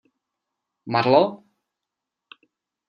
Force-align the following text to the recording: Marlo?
Marlo? 0.95 1.23